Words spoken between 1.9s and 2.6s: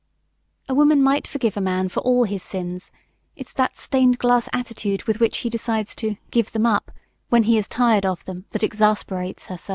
all his